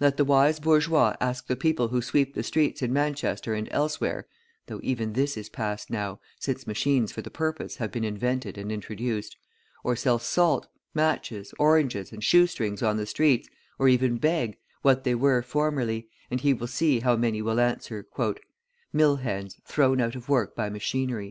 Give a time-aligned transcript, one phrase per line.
[0.00, 4.26] Let the wise bourgeois ask the people who sweep the streets in Manchester and elsewhere
[4.66, 8.70] (though even this is past now, since machines for the purpose have been invented and
[8.70, 9.34] introduced),
[9.82, 13.48] or sell salt, matches, oranges, and shoe strings on the streets,
[13.78, 18.06] or even beg, what they were formerly, and he will see how many will answer:
[18.92, 21.30] "Mill hands thrown out of work by machinery."